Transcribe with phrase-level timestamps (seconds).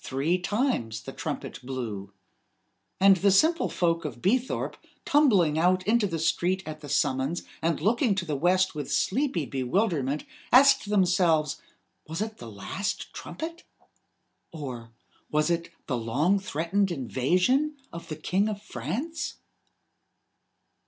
[0.00, 2.12] Three times the trumpet blew.
[2.98, 7.80] And the simple folk of Beethorpe, tumbling out into the street at the summons, and
[7.80, 11.62] looking to the west with sleepy bewilderment, asked themselves:
[12.08, 13.62] Was it the last trumpet?
[14.50, 14.90] Or
[15.30, 19.36] was it the long threatened invasion of the King of France?